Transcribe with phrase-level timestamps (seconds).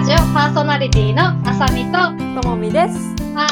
[0.00, 2.94] ラジオパーソナリティのあさみと、ともみです。
[3.34, 3.46] は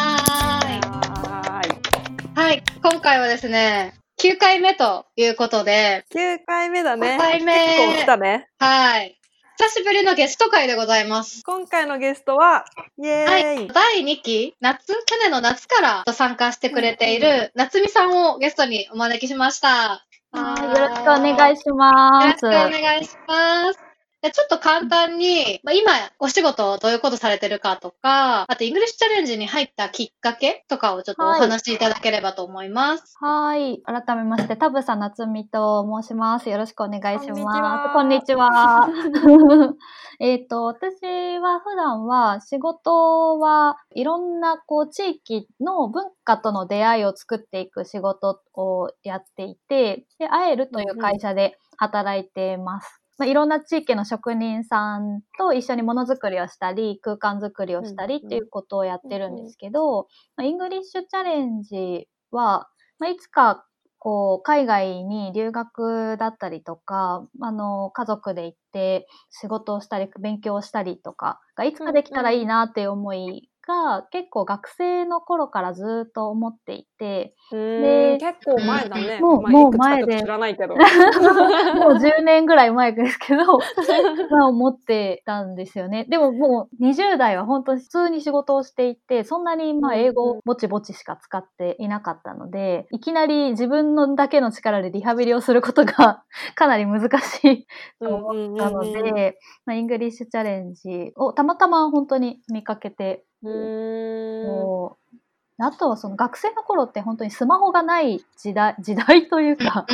[0.65, 0.81] ーい。
[0.81, 2.41] はーい。
[2.41, 7.17] はい、今回はですね、9回目ということで、9回目だね。
[7.17, 8.49] 9回目結構来たね。
[8.59, 9.21] はい。
[9.59, 11.43] 久しぶりのゲスト会でございます。
[11.45, 12.65] 今回のゲストは、
[12.99, 13.65] イエはーイ。
[13.67, 13.69] い。
[13.69, 20.03] 第2期、夏、去年の夏から参加してくれている、夏美さんをゲストにお招きしました。
[20.33, 22.43] はい、よろしくお願いします。
[22.47, 23.88] よろしくお願いします。
[24.21, 33.15] でちょっと簡単に、まあ、今、お仕事どういうことされてるかとか、あと、 English Challenge に入ったきっかけとかをちょっとお話しいただければと思います。
[33.21, 33.81] はい。
[33.85, 36.51] 改めまして、田房夏美と申します。
[36.51, 37.43] よろしくお願いします。
[37.89, 38.89] ここんんにちにちはは。
[40.19, 53.01] えっと、私は普段は仕事はいろんなこう地域の文化との出会いを作っていく仕事をやっていて、で、和えるという会社で働いてます。
[53.19, 62.69] まあ、いろんな地域の職人さんと一緒にものづくりをしたり、空間づくりをしたりっていうことをやってるんですけど、まあイングリッシュチャレンジは、
[63.01, 63.65] まあ、いつか
[63.99, 79.21] こう海外に留学だったりとか、あの家族で行って仕事をしたり勉強をしたりとかがいつかできたらいいなっていう思いが結構学生の頃からずっと思っていて、で結構前だね。
[79.21, 80.75] もうまあもう前で知らないけど。
[81.77, 83.45] もう10年ぐらい前ですけど、
[84.31, 86.07] まあ思ってたんですよね。
[86.09, 96.23] でももう20代は本当に普通に仕事をしていて、そんなにまあ英語をぼちぼちしか使っていなかったので、いきなり自分のだけの力でリハビリをすることが
[96.57, 97.67] かなり難しい
[98.01, 104.47] と思ったので、まあ English Challenge をたまたま本当に見かけて、うーん。
[104.47, 109.87] こうあとはその学生の頃って本当にスマホがない時代、時代というか、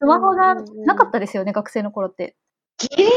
[0.00, 2.34] スマホがなかったですよね、学生の頃って。
[2.78, 3.12] ギリギリね、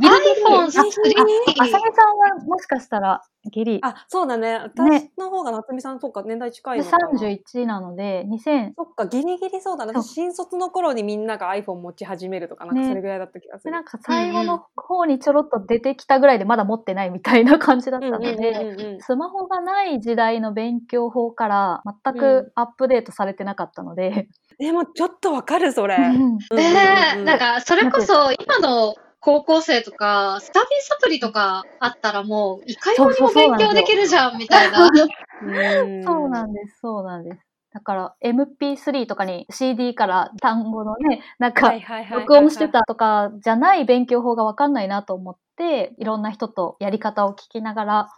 [0.00, 3.78] ギリギリあ3ああさみさんはもしかしたらギリ。
[3.82, 4.54] あ、そうだね。
[4.54, 7.10] 私の方が夏美さんとか年代近いでのかな。
[7.10, 9.92] 31なので、2000、そっか、ギリギリそうだね。
[10.02, 13.70] 新卒の頃にみんなが iPhone 持ち始めるとか、なんかねそれぐらいだった気がする。
[13.70, 25.96] でなんか最後の方にちょろっと出てきたぐらいでまだ持ってないみたいな感じだったので、スマホがない時代の勉強法から全くアップデートされてなかったので、でもちょっとわかる、それ。
[25.96, 34.88] え、なんか、それこそ今の高校生とか、スタディサプリとかあったらもう、いかようにも勉強できるじゃん、みたいな。
[34.88, 37.48] うんそうなんです、そうなんです。
[37.72, 41.72] だから MP3 とかに CD から単語のね、なんか
[42.10, 48.08] 録音してたとかじゃない勉強法がわかんないなと思って、いろんな人とやり方を聞きながら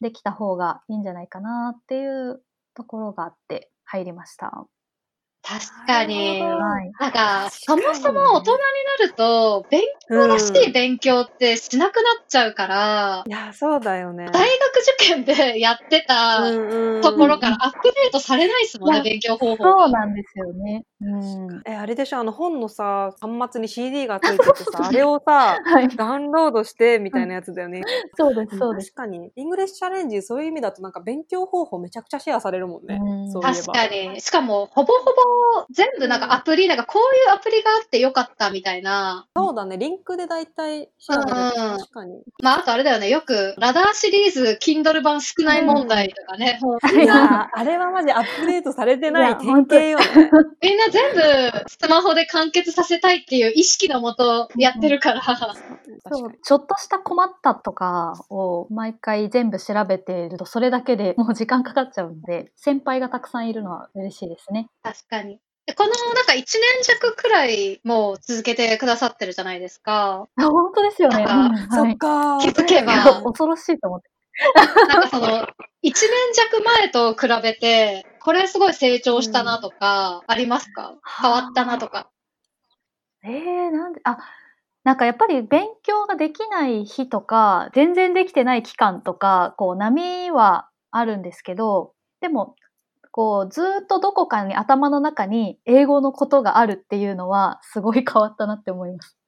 [0.00, 2.42] できた方がいいんじゃないかなっていう
[2.74, 4.66] ところがあって入りました。
[5.42, 6.40] 確かに。
[6.40, 8.58] なんか、そもそも大人に
[9.00, 14.26] なると、勉強らしい勉強ってしなくなっちゃうから、いや、そうだよね。
[14.26, 14.46] 大学
[14.98, 16.42] 受験でやってた
[17.02, 19.88] ところからアップデートされないですもんね、いや勉強方法そうが。
[19.88, 20.84] なんですよね。
[21.02, 21.62] うん。
[21.66, 25.88] え、あれでしょ、あの本のさ、端末に CD がついててさ、あれをさ、はい。
[25.88, 27.82] ダウンロードしてみたいなやつだよね。
[28.16, 28.92] そうです、そうです。
[28.94, 29.30] 確かに。
[29.34, 32.98] English Challenge、そういう意味だとなんか勉強方法めちゃくちゃシェアされるもんね。
[33.02, 33.54] うんそういえば。
[33.54, 34.20] 確かに。
[34.20, 35.12] しかも、ほぼほぼ
[35.70, 39.26] 全部なんかアプリ、なんかこういうアプリがあってよかったみたいな。
[39.36, 41.72] そうだね、リンクで大体シェアされる。
[41.72, 42.22] うん確かに。
[42.42, 46.58] まあ、あとあれだよね、よく、ラダーシリーズ、Kindle 版少ない問題とかね。
[46.60, 50.04] もういやーあれはマジアップデートされてない典型よね。
[50.62, 51.20] みんな全部
[51.68, 55.22] スマホで完結させたいっていう意識のもとやってるから。
[55.22, 64.68] そうちょっとした困ったとかを毎回全部調べているとそれだけでもう時間かかっちゃうんで先輩がたくさんいるのは嬉しいですね。
[64.82, 65.38] 確かに。
[65.66, 66.46] でこのなんか1年
[66.82, 70.26] 弱くらいもう続けてくださってるじゃないですか。
[70.36, 71.24] あ 本当ですよね。
[71.24, 72.40] なんうんそっはいかー。
[72.40, 74.11] 気づけば恐ろしいと思って。
[74.88, 75.46] なんかその、1
[75.82, 80.94] 年弱前と比べて、これすごい成長したなとか、ありますか？
[81.20, 82.10] 変わったなとか。
[83.24, 84.18] えー、なんで、あ、
[84.84, 92.56] なんかやっぱり勉強ができない日とか、全然できてない期間とか、こう波はあるんですけど、でも、
[93.12, 99.18] こうずっとどこかに頭の中に英語のことがあるっていうのはすごい変わったなって思います。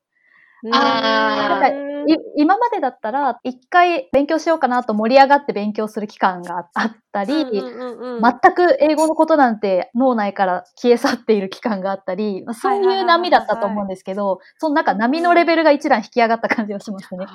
[0.72, 1.94] あー。
[2.06, 8.22] い今までだったら一回勉強しようかなと盛り上がって勉強する期間があったり、うんうんうんうん。
[8.22, 17.24] 全く英語のことなんて脳内から消え去っている期間があったり、まあそういう波だったと思うんですけど、そのなんか波のレベルが一段引き上がった感じがしますね。
[17.26, 17.32] あ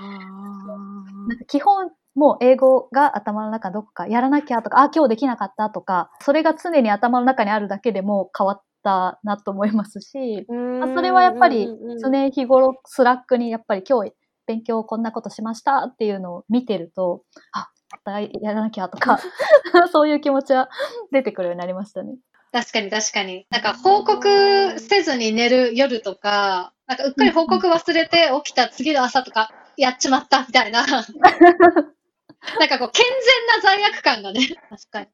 [1.28, 11.68] なんか基本、もう英語が頭の中どこかやらなきゃとか、あ、今日できなかったとか、それが常に頭の中にあるだけでも変わったなと思いますし、ーまあ、それはやっぱり
[12.02, 14.14] 常日頃 Slack にやっぱり今日
[14.48, 19.20] 勉強こんなことしましたっていうのを見てると、あ、またやらなきゃとか、
[19.92, 20.70] そういう気持ちは
[21.12, 22.16] 出てくるようになりましたね。
[22.52, 23.46] 確かに確かに。
[23.52, 30.84] なんか報告せずに寝る夜とか、なんかうっかり報告忘れて起きた次の朝とか、やっちまったみたいな。
[32.60, 34.42] なんかこう、健全な罪悪感がね。
[34.70, 35.08] 確かに。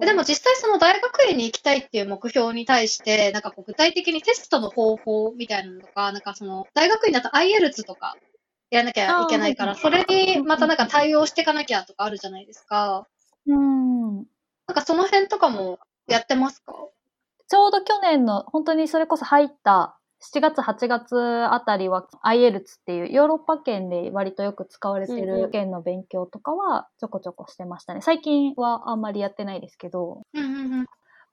[0.00, 8.16] でも実際その大学院に行きたいっていう目標に対して、なんかこう具体的にテストの方法みたいなのとか、なんかその大学院だと IELTS とか
[8.70, 13.06] やらなきゃいけないから、それにまたなんか対応していかなきゃとかあるじゃないですか。
[13.46, 14.16] うん。
[14.18, 14.22] な
[14.72, 16.74] んかその辺とかもやってますか？
[17.48, 21.16] ちょうど去年の、本当にそれこそ入った7月、8月
[21.52, 28.00] あたりは IELTS っていうヨーロッパ圏で割とよく使われてる圏の勉強とかはちょこちょこしてましたね。
[28.00, 30.22] 最近はあんまりやってないですけど。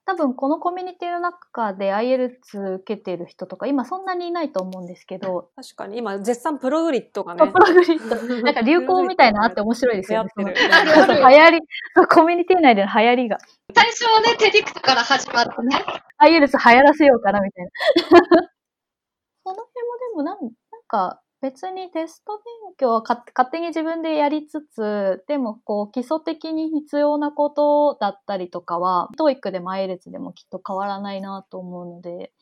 [0.08, 7.50] 多分このコミュニティの中で IELTS 受けてる人とか今そんなにいないと思うんですけど、確かに、今、絶賛プログリッドがね。
[7.50, 10.30] プログリッド、 なんか流行みたいなのあって面白いですよね。
[10.36, 11.60] 流行り、
[12.08, 13.38] コミュニティ内での流行りが。
[13.74, 15.84] 最初はね、テディクトから始まってね。
[16.20, 17.70] IELTS 流行らせようかなみたいな。
[19.46, 20.50] その辺もでもなんなん
[20.88, 22.32] か別にテスト
[22.66, 32.32] 勉強はか勝手に自分でやりつつ、でもこう基礎的に必要なことだったりとかは、TOEIC でも IELTS でもきっと変わらないなと思うので。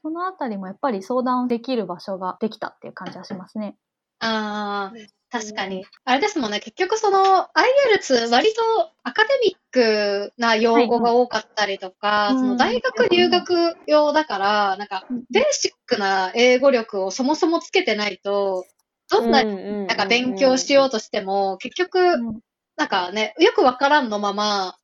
[0.00, 3.76] そのあたりもやっぱり相談できる場所ができたっていう感じはしますね。
[4.20, 4.96] ああ、
[5.30, 5.84] 確かに。
[6.04, 18.64] あれですもんね、結局その、IELTS 割とアカデミックな用語が多かったりとか、はいその大学留学用だから、なんか、ベーシックな英語力をそもそもつけてないと、
[19.10, 22.40] どんなにななんか勉強しようとしても、結局、うん。
[22.76, 24.76] なんかね、よくわからんのまま、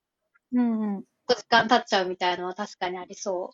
[0.52, 1.04] うんうん。
[1.28, 3.52] 時間経っちゃうみたいのは確かにありそ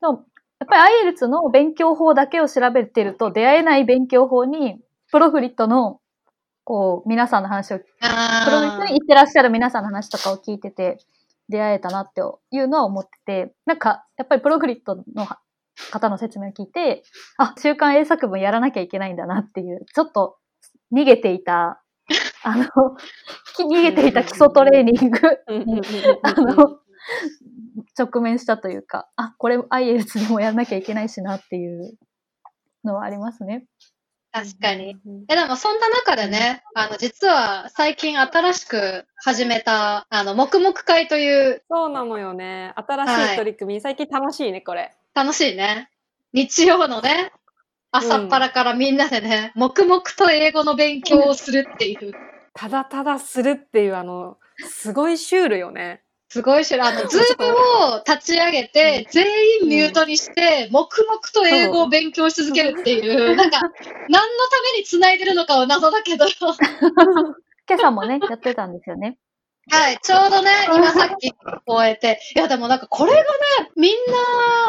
[0.00, 0.26] そう。
[0.58, 4.78] やっぱり IELTS の勉強法だけを調べてると出会えない勉強法に、
[5.10, 6.00] プロフリットの、
[6.66, 7.80] こう、皆さんの話を、う。
[7.80, 10.98] プロフリットあに行ってらっしゃる皆さんの話とかを聞いてて、
[11.48, 15.28] 出会えたなっていうのは思ってて、なんか、やっぱりプロフリットの
[15.92, 17.04] 方の説明を聞いて、
[17.38, 20.38] あ、週刊英作文やらなきゃいけないんだなっていう、ちょっと
[20.92, 21.80] 逃げていた、
[22.42, 22.64] あの、
[23.70, 25.20] 逃げていた基礎トレーニング
[26.24, 26.80] あの、
[27.96, 31.96] 直面したというか、あ、これ IELTS でもやらなきゃいけないしなっていう
[32.82, 33.66] のはありますね。
[34.36, 34.90] 確かに。。
[34.90, 34.96] い
[35.28, 42.74] やでもそんな中でね、あの、実は最近新しく始めた、あの、黙々会というそうなのよね。
[42.76, 44.94] 新しい取り組み、最近楽しいね、これ。
[45.14, 45.90] 楽しいね。
[46.32, 47.32] 日曜のね、
[47.90, 52.12] 朝っぱらからみんなでね、黙々と英語の勉強をするっていう、
[52.52, 54.36] ただただするっていう、あの、
[54.68, 56.02] すごいシュールよね。
[56.28, 57.54] すごいし、あの、 ズーム
[57.94, 59.26] を立ち上げて、全
[59.62, 66.26] 員ミュートにして、黙々と英語を勉強し続けるっていう、なんか、何のために繋いでるのかは謎だけど、
[67.68, 69.18] 今朝もね、やってたんですよね。
[69.68, 71.32] はい、ちょうどね、今さっき
[71.66, 73.24] 終えて、いやでもなんかこれがね、
[73.74, 73.94] みん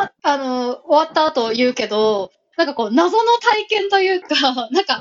[0.01, 4.99] な、あの、終わった後言うけど、なんかこう、謎の体験というか、 なんか。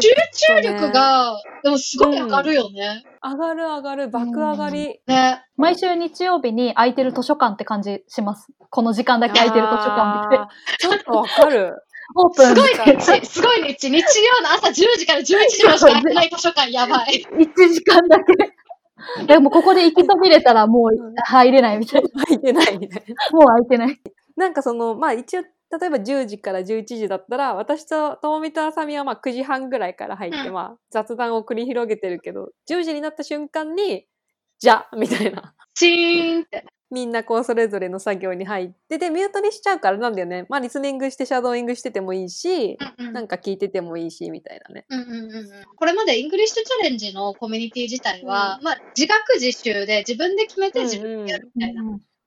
[0.00, 0.08] 集
[0.54, 3.02] 中力が、でもすごい上がるよね。
[3.22, 5.00] 上がる上がる、爆上がり。
[5.08, 5.42] ね。
[5.56, 8.52] 毎週日曜日に空いてる図書館って感じします。
[8.70, 10.38] この時間だけ空いてる図書館で。
[10.38, 11.74] あーちょっとわかる。
[12.14, 12.70] オープンすごい
[13.18, 17.26] 日、すごい日、日曜の朝10時から11時までしかやってない図書館やばい。
[17.34, 19.26] 1時間だけ。
[19.26, 22.08] でもここで行きそびれたらもう入れないみたいな。
[22.22, 23.36] 空いてないみたいな。
[23.36, 24.00] もう空いてない。
[24.36, 34.06] なんかその、まあ一応、例えば10時から11時だったら、私とともみとあさみはまあ9時半ぐらいから入って、うんまあ雑談を繰り広げてるけど、10時になった瞬間に、
[34.58, 35.54] じゃみたいな。
[35.74, 36.64] チーンって。
[36.88, 40.46] みんなこうそれぞれの作業に入って、で、ミュートにしちゃうからなんだよね。
[40.48, 44.86] まあリスニングしてシャドーイングしててもいいし、うんうんなんか聞いててもいいし、みたいなね。
[44.88, 51.82] うんうんうんうんこれまで English Challenge のコミュニティ自体は、まあ、自学自習で自分で決めて自分でやるみたいな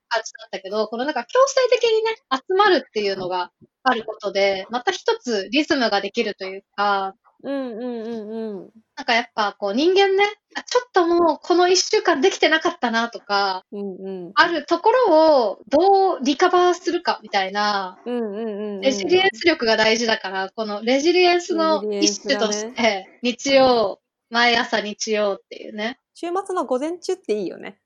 [0.09, 3.51] 感じだったけど、このなんか強制的にね、集まるっていうのが
[3.83, 8.69] あることで、また一つリズムができるというか、うんうんうんうん。
[8.97, 10.25] なんかやっぱこう人間ね、
[10.55, 14.31] あちょっともうこの一週間できてなかったなとか、うんうん。
[14.35, 17.97] あるところをどうリカバーするかみたいな。
[18.05, 25.99] レジリエンス力が大事だから、このレジリエンスの一種として、日曜、毎朝日曜っていうね。
[26.13, 27.79] 週末の午前中っていいよね。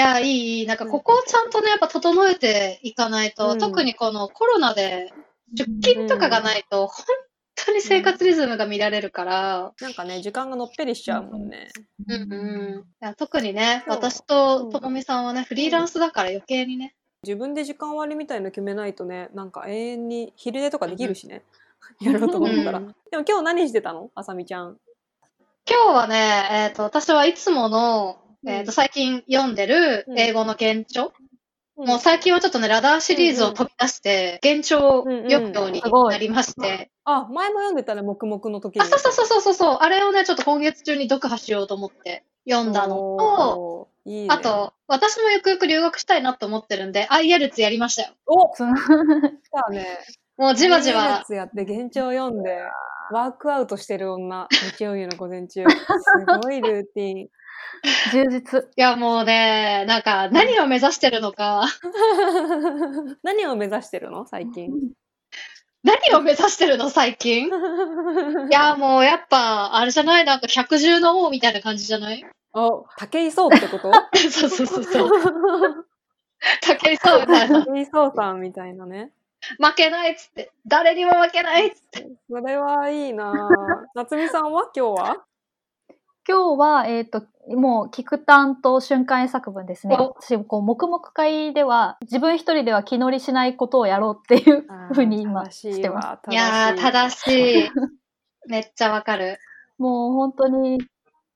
[0.00, 0.66] いや、いい、いい。
[0.66, 5.12] なんかここをちゃんとね、やっぱ整えていかないと、うん特にこのコロナで
[5.54, 7.04] 出勤とかがないと、本
[7.66, 11.68] 当に生活リズムが乱れるから、なんかね、時間がのっぺりしちゃうもんね。
[12.08, 12.36] うんう
[12.78, 12.78] ん。
[12.80, 16.94] いや特にね、私とともみさんはね、フリーランスだから余計にね。
[17.22, 21.42] 自分で時間割りみたいの決めないとね、なんか永遠に昼寝とかできるしね。
[22.00, 22.78] やろうと思ったら。
[22.78, 24.10] うんでも今日何してたの？
[24.14, 24.78] あさみちゃん。
[25.68, 30.18] 今日はね、えっ、と、私はいつもの、うんえっ、と、最近読んでるうん。
[30.18, 31.10] 英語の原著、
[31.76, 38.82] もう最近はちょっとね、ラダーシリーズを飛び出して、原著を読むようになりまして、あ、前も読んでたね、黙々の時に。
[38.82, 39.54] あ、そうそうそうそう。
[39.54, 44.28] そう、あれをね、ちょっと今月中に読破しようと思って読んだのと、いいね。
[44.30, 48.08] あ、と、私もゆくゆく留学したいなと思ってるんで、IELTS やりましたよ。
[48.26, 48.80] お その来
[49.50, 49.86] たね。
[50.36, 51.22] もうじわじわ。
[51.26, 52.58] つやって、現状読んで、
[53.10, 55.64] ワークアウトしてる女、日曜日の午前中。
[55.64, 57.28] すごいルーティン。
[58.12, 58.60] 充実。
[58.76, 61.64] いや、もうね、なんか、何を目指してるのか、
[63.22, 64.26] 何を目指してるの？
[64.26, 64.70] 最近。
[65.82, 67.46] 何を目指してるの、最近？
[67.48, 67.50] い
[68.50, 70.24] や、もうやっぱ、あれじゃない？
[70.26, 72.24] なんか百獣の王みたいな感じじゃない？
[72.52, 73.90] お、武井壮ってこと？
[74.30, 75.10] そうそうそうそう。
[76.62, 77.64] 武井壮みたいな。
[77.64, 79.10] 武井壮さんみたいなね。
[79.58, 80.52] 負けないっつって。
[80.66, 82.06] 誰にも負けないっつって。
[82.28, 83.36] それはいいなぁ。
[83.94, 84.68] 夏美さんは？
[84.76, 85.24] 今日は？
[86.30, 89.96] 今日は、えっ、と、もう、聞く担当瞬間作文ですね。
[89.98, 96.30] お私、こう、黙々会では、自分一人では気乗りしないことをやろうっていうふうに今正ししてます。
[96.30, 97.70] いやー、正しい。
[98.46, 99.38] めっちゃわかる。
[99.76, 100.78] もう本当に、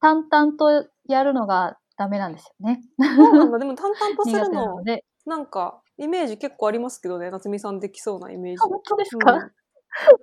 [0.01, 2.81] 淡々とやるのがダメなんですよね。
[3.17, 3.59] そうなんだ。
[3.59, 5.05] でも淡々とするの の、で。
[5.27, 7.33] なんか、イメージ結構ありますけどね。
[7.33, 8.69] 夏美さんできそうなイメージあ。
[8.69, 9.51] 本当ですか、うん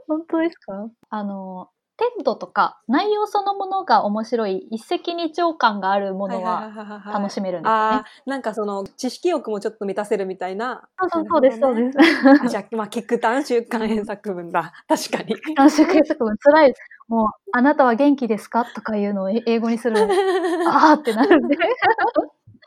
[0.08, 0.90] 本当ですか？
[1.10, 1.70] あの、
[2.01, 7.81] テントとか内容そのものが面白い一石二鳥感があるものは楽しめるんですよね。
[7.84, 10.81] ああ、なんかその、知識欲もちょっと満たせるみたいな。
[11.00, 11.98] そうそうそうです、そうです。
[12.43, 14.74] あじゃあ、まあ、キックタン週刊編作文だ。
[14.89, 15.36] 確かに。
[15.55, 16.81] 短縮作文辛いです。
[17.08, 20.12] もう、あなたは元気ですかとかいうのをえ英語にするの。
[20.72, 21.55] あーってなるんで。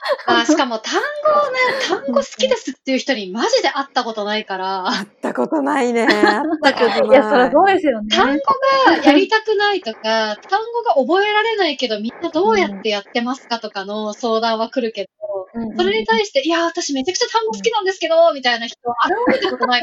[0.26, 1.58] あしかも単語をね、
[1.88, 6.06] 単語好きですっていう人にマジで会ったことないから、会ったことないね。
[6.06, 7.08] 会ったことない。
[7.08, 8.08] いや、そりゃそうですよね。
[8.14, 8.40] 単語
[8.88, 15.08] がやりたくないとか、単語が覚えられないけど、みんなどうやってやってますかとかの相談は来るけど、
[15.54, 19.82] うんうんそれに対して、いや、私めちゃくちゃ単語好きなんですけど、みたいな人、あれを見たことない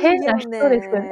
[0.00, 1.10] 変な人ですね。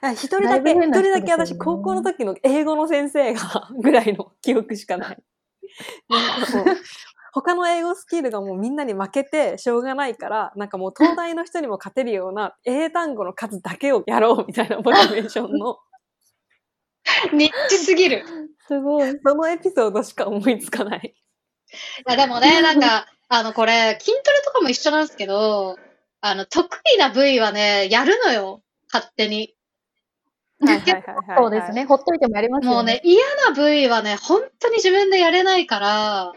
[0.00, 5.18] あ一人だけ、一人だけ私、高校の時の英語の先生が、ぐらいの記憶しかない。
[7.32, 15.78] 他の英語スキルがもうみんなに負けてしょうがないから、なんかもう東大の人にも勝てるような英単語の数だけをやろうみたいなモチベーションの、
[17.32, 18.18] ニッチすぎる。
[18.18, 18.22] い
[18.66, 19.18] すごい。
[19.24, 21.14] そのエピソードしか思いつかない。
[22.06, 25.78] や、でもね、なんか、あの、これ、筋トレとかも一緒なんですけど、
[26.20, 28.62] あの、得意な部位はね、やるのよ。
[28.92, 29.54] 勝手に。
[30.60, 31.38] はいはいはいはい。
[31.38, 31.84] そうですね。
[31.84, 32.76] ほっといてもやりますよね。
[32.76, 36.32] もうね、嫌な部位はね、本当に自分でやれないから、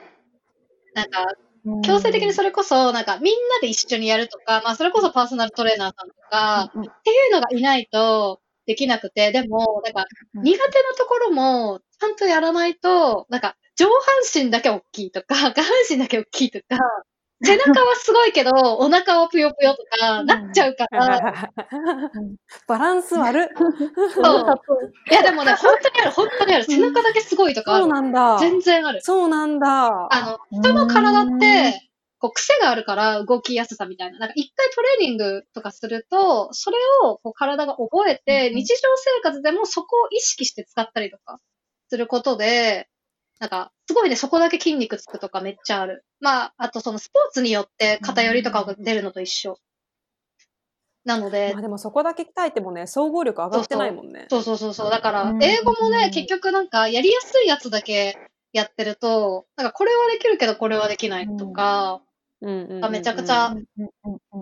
[0.93, 1.25] なんか、
[1.65, 6.89] うん、強制的にそれこそ、なんか、みんなで一緒にやるとか、まあ、それこそパーソナルトレーナーさんとか、うんうん。
[6.89, 10.43] っていうのがいないとできなくて、でも、なんか、うん。
[10.43, 13.93] 苦手なところも、ちゃんとやらないと、なんか、上半
[14.43, 16.77] 身だけ大きいとか、 下半身だけ大きいとか、
[17.43, 21.51] 背中はすごいけど、お腹はぷよぷよとか、うんなっちゃうから、
[22.67, 23.47] バランス悪っ。
[24.13, 24.59] そう
[25.11, 26.63] いやでもね、本当にある、本当にある。
[26.63, 27.93] 背中だけすごいとかあそうる。
[27.93, 28.37] なんだ。
[28.39, 29.01] 全然ある。
[29.01, 29.67] そうなんだ。
[29.87, 34.19] あの、人の体って、こう癖があるから動きやすさみたいな。
[34.19, 41.39] なんか一回トレーニングとかすると、それをこう体が覚えて、うん日常生活でもそこを意識して使ったりとか
[41.89, 42.87] することで、
[43.43, 46.05] なんか、すごいね、そこだけ筋肉つくとかめっちゃある。
[46.21, 49.59] まあ、あとそのスポーツによって偏りとかが出るのと一緒。
[51.03, 54.27] なのでまあ、でもそこだけ鍛えてもね、総合力上がってないもんね。
[54.29, 54.89] そうそうそうそう。
[54.89, 58.15] だからう、ん英語もねう、ん結局なんか、やりやすいやつだけ
[58.53, 62.13] やってると、なんかこれはできるけどこれはできないとか、うんうんうんうん
[62.81, 63.55] がめちゃくちゃ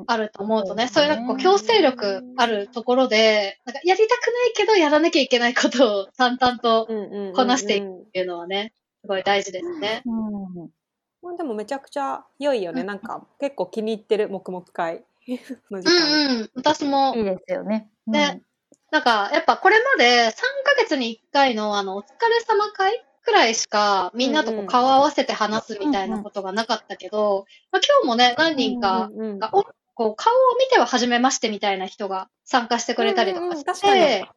[0.08, 6.88] あると思うとね、そそうういうなんかこう強制力あるところで、なんかやりたくないけどやらなきゃいけないことを淡々と
[7.36, 10.04] こなしていくっていうのはね、すごい大事ですね。
[10.06, 10.70] うん
[11.24, 12.84] まあでもめちゃくちゃ良いよね。
[12.84, 15.04] なんか結構気に入ってる黙々会
[15.70, 16.38] の時う間。
[16.38, 16.52] んうん。
[16.56, 17.92] 私もいい、ですよね。
[18.08, 18.42] ね
[18.90, 34.28] なんかやっぱこれまで3ヶ月に1回のあの、お疲れ様会くらいしかみんなとこう顔合わせて話すみたいなことがなかったけど、まあ、今日もね、何人かうんうんうんが、おこう顔を見ては初めましてみたいな人が参加してくれたりとかしうんうん確かて、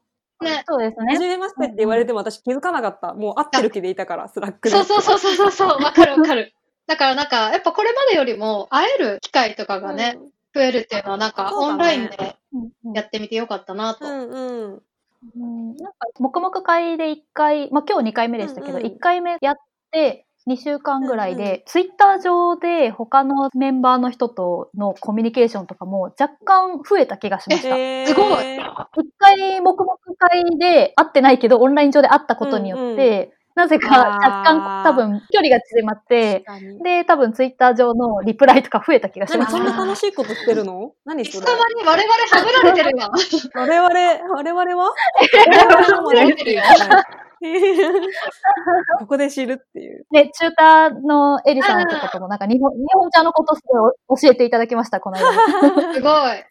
[0.41, 1.29] ね、そうですはじね。
[1.29, 3.15] めましてって言われても私気づかなかった。
[3.15, 4.77] もう会ってる気でいたから、 Slackで。
[4.77, 6.53] そうそうそうそうそうそう、わかるわかる。
[6.87, 10.19] だからなんか、やっぱこれまでよりも会える機会とかがね、
[10.55, 14.07] 増えるっていうのはなんかねオンラインでうんうんやってみてよかったなと。
[14.07, 14.83] うんうん。
[15.37, 19.57] うんなんか、もくもく会で1回、まあ今日2回目でしたけど、うんうん1回目やっ
[19.91, 27.77] て、2週間ぐらいうんうで、ツイッター上で他のメンバーの人とのコミュニケーションとかも若干増えた気がしました。
[27.77, 28.07] えー。
[28.07, 28.57] すごい。
[28.57, 36.45] 一回もくもく会で会ってないけど、オンライン上で会ったことによって、なぜか若干多分距離が縮まって、
[36.83, 39.59] で、多分ツイッター上のリプライとか増えた気がしました。
[39.59, 40.93] 何そんな楽しいことしてるの？
[41.05, 41.47] 何それ？
[41.47, 43.11] に我々はぶられてるわ。
[43.55, 44.93] 我々、我々は？
[45.47, 46.63] 我々もねっていう
[48.99, 50.07] ここで知るっていう。
[50.11, 55.25] で、チューターのエリさんとかともなんか日本、日本茶のことすごい教えていただきました、この間。
[55.95, 56.45] すごい。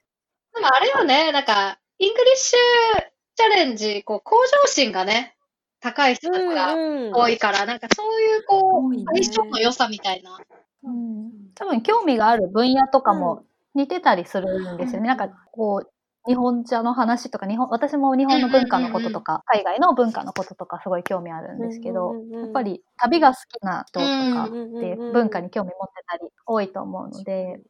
[0.54, 4.36] でもあれよね、なんか、 EnglishChallenge、こう、向
[4.66, 5.36] 上心がね、
[5.80, 10.38] 高い人たちがうん多いから、なんかそういう、こう、相性の良さみたいな。
[10.84, 13.46] うん多分興味がある分野とかも
[13.76, 15.08] 似てたりするんですよね。
[15.08, 15.92] なんかこう、
[16.28, 27.62] 日本茶の話とか、日本、私も日本の文化のこととか、海外の文化のこととかすごい興味あるんですけど、やっぱり旅が好きな人とかって文化に興味持ってたり多いと思うので、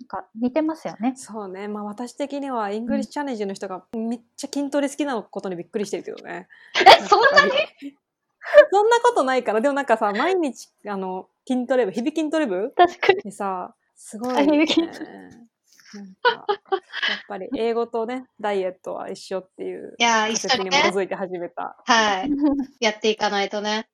[0.00, 1.12] なんか似てますよね。
[1.16, 1.68] そうね。
[1.68, 6.48] まあ私的にはEnglishChallengeの人がめっちゃ筋トレ好きなことにびっくりしてるけどね。
[6.74, 7.52] え、そんなに？
[8.72, 9.60] そんなことないから。
[9.60, 13.22] でもなんかさ、毎日、あの、筋トレ部、日々筋トレ部確かに。
[13.22, 14.66] でさ、すごい、あね。
[15.92, 16.48] 日々なんか、
[17.08, 21.76] やっぱり英語とね、ダイエットは一緒っていういや一緒に基づいて始めた。
[21.86, 22.30] はい、
[22.80, 23.88] やっていかないとね。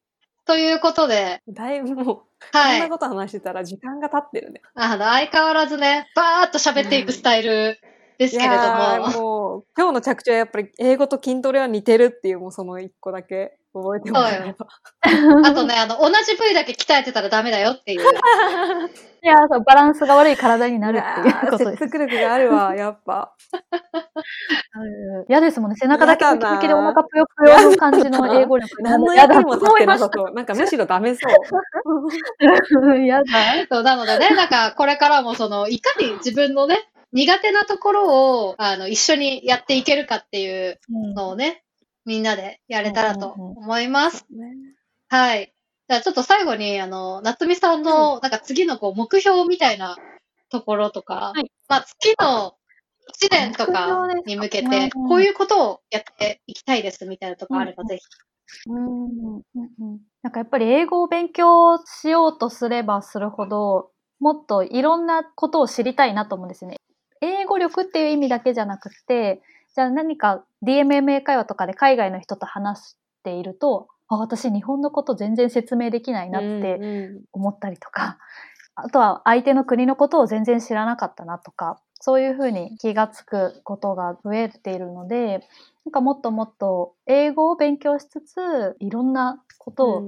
[0.47, 2.79] ということで、だいぶもう、こはい。
[2.79, 4.63] んなこと話してたら時間が経ってるね。
[4.75, 7.79] あの、相変わらずね、バーっと喋っていくスタイル
[8.19, 14.67] ですけれどやーも、もう、今日の着地はやっぱり英語と筋トレは似てるっていう、もうその一個だけ覚えてもらえれば。
[15.45, 18.01] あとね、あの、同じ部位だけ鍛えてたらダメだよっていう。
[19.21, 21.71] いや、そう、バランスが悪い体になるっていうことです。
[21.79, 23.35] 説得力があるわ、やっぱ。
[24.75, 25.77] う ん嫌ですもんね。
[25.77, 28.83] 背中だけムキムキでお腹ぷよぷよの感じの英語力。
[28.83, 30.35] 何の役にも立ってなさとそう。
[30.35, 31.35] なんかむしろダメそう。
[31.85, 32.95] 思いました。
[32.97, 33.25] やだ。
[33.71, 41.65] そう、なのでね、なんか、これからもその、いかに自分のね、苦手なところを、あの、一緒にやっていけるかっていうのをね、
[42.09, 44.25] みんなでやれたらと思います。
[45.11, 45.53] はい。
[45.89, 49.99] じゃあちょっと最後に、あの、夏美さんの、なんか次のこう、目標みたいな
[50.49, 52.55] ところとか、はいまあ、月の
[53.15, 58.03] 1年とかに向けうんて、うんこういうことをやっていきたいですみたいなとこあれば、ぜひ。
[58.71, 59.43] うんうん
[59.81, 66.79] うんなんかやっぱり英語を勉強しようとすればするほど、もっといろんなことを知りたいなと思うんですよね。
[67.21, 69.43] 英語力っていう意味だけじゃなくて、
[69.75, 78.19] じゃあ何か DMMA 会話とかで海外の人と話していると、あ、私日本のこと全然説明できないなってうん思ったりとか、
[78.75, 85.47] あとは相手の国のことを全然知らなかったなとか、そういうふうに気がつくことが増えているので、
[85.85, 90.03] なんかもっともっと英語を勉強しつつ、いろんなことを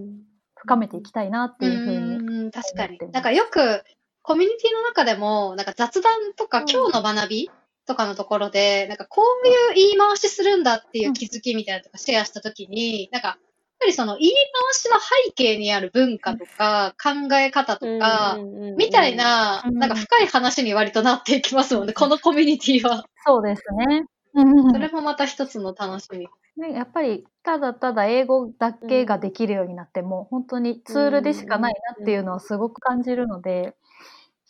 [0.56, 2.42] 深めていきたいなっていうふうに。
[2.44, 2.98] うん、確かに。
[3.12, 3.82] なんかよく、
[4.22, 6.70] コミュニティの中でも、なんか雑談とかうん。
[6.70, 7.50] 今日の学び
[7.90, 13.38] とかのところで、なんかこういう言い回しするんだっていう気づきみたいなのとかシェアしたときに、なんか、やっ
[13.80, 18.38] ぱりその言い回しの背景にある文化とか考え方とか、
[18.76, 23.04] みたい、な、うんなんか深い話に割となっていきますもんね、このコミュニティは。
[23.26, 24.04] そうですね。
[24.34, 26.28] うんそれもまた一つの楽しみ。
[26.56, 33.74] ね、やっぱりただただ英語だけができるようになっても、本当にツールでしかないなっていうのをすごく感じるので、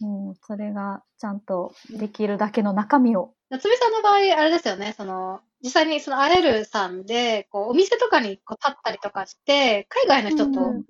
[0.02, 3.34] うん、それがちゃんとできるだけの中身を。
[3.50, 10.84] 夏美さんの場合、あれですよね、その、実際にその会えるさんで、こう、お店とかにこう立ったりとかして、海外の人とうん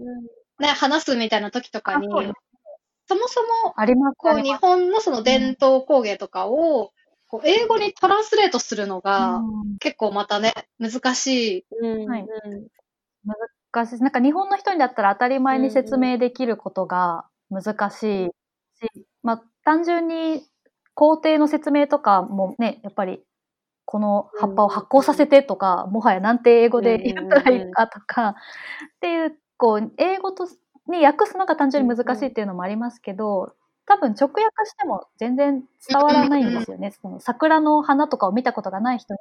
[0.61, 2.33] ね、話すみたいな時とかに、あ
[3.09, 6.92] そもそも、ありますこう、日本のその伝統工芸とかを、
[7.27, 9.79] こう、英語にトランスレートするのが、うん。
[9.79, 11.64] 結構またね、難しい。
[12.07, 12.27] はい。
[13.73, 14.01] 難しい。
[14.01, 18.31] なんか日本の人にだったら当たり前に説明できることが難しい
[18.83, 20.43] し、まあ単純に
[20.95, 23.21] 工程の説明とかもね、やっぱり
[23.87, 28.35] この葉っぱを発酵させてとか、もはやなんて英語で言ったらいいかとか、っ
[29.01, 30.49] ていう、こう、英語と
[30.88, 33.55] に訳すのが単純に難しいっていうのもありますけど、
[33.87, 36.93] 多分直訳しても全然伝わらないんですよね。
[36.93, 39.21] その桜の花とかを見たことがない人に、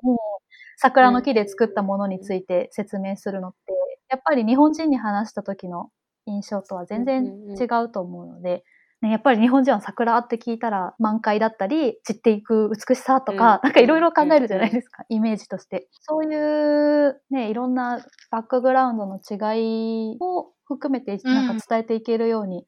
[0.78, 3.74] 桜の木で作ったものについて説明するのって、
[4.10, 5.90] やっぱり日本人に話した時の
[6.28, 7.26] 印象とは全然
[7.60, 8.64] 違うと思うので、
[9.02, 15.88] ね、やっぱり日本人は桜って聞いたら満開だったり、散っていく美しさとか、うんなんかいろいろ考えるじゃないですか、イメージとして。
[16.02, 22.66] そういうね、いろんなバックグラウンドの違いを含めてなんか伝えていけるように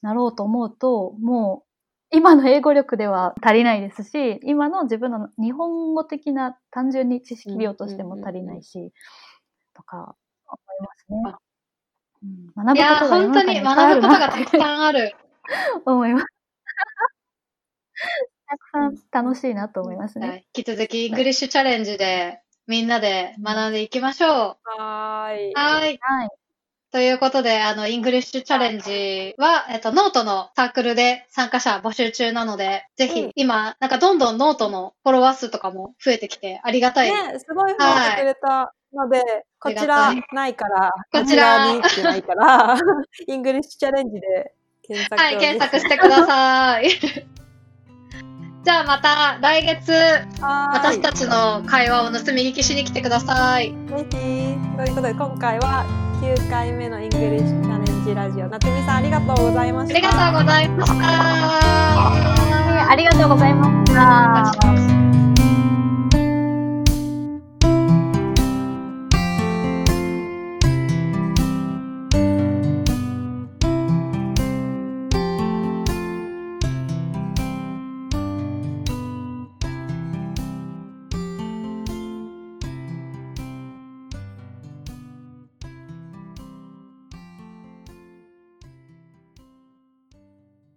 [0.00, 1.64] なろうと思うと、も
[2.12, 8.92] う今の英語力では足りないですし、今の自分の日本語的な単純に知識量としても足りないし、
[9.74, 10.16] とか
[10.46, 11.16] 思いますね。
[11.18, 11.44] うん
[12.56, 15.14] 学ぶことが本当に学ぶことがたくさんある。
[15.84, 16.26] 思います。
[18.46, 20.46] たくさん楽しいなと思いますね。
[20.54, 24.58] 引き続き、 EnglishChallengeで、みんなで学んでいきましょう。
[24.64, 25.58] はーい。
[25.58, 25.98] はい。
[26.00, 26.30] はい。
[26.92, 37.08] ということで、あの、 EnglishChallengeは、えっと、ノートのサークルで参加者募集中なので、ぜひ、うん今、なんかどんどんノートのフォロワー数とかも増えてきて、ありがたい。
[37.08, 39.22] ね、すごい増えてくれたので、
[39.58, 42.76] こちらないから、こちらこちらにってないから、
[43.26, 44.54] EnglishChallengeで
[44.86, 46.88] 検索をはい、検索してください。
[48.64, 49.92] じゃあまた来月、
[50.40, 53.74] 私たちの会話を盗み聞きしに来てください。
[53.88, 54.16] ぜひ。
[54.76, 55.84] ということで、今回は
[56.22, 58.48] 9回目のイングリッシュチャレンジラジオ。
[58.48, 59.94] なつみさん、ありがとうございました。
[59.94, 62.90] ありがとうございました。
[62.90, 65.03] ありがとうございました。